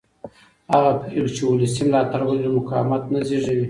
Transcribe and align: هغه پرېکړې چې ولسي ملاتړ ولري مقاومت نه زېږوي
هغه 0.71 0.91
پرېکړې 0.99 1.31
چې 1.35 1.41
ولسي 1.45 1.81
ملاتړ 1.87 2.21
ولري 2.25 2.49
مقاومت 2.57 3.03
نه 3.13 3.19
زېږوي 3.27 3.59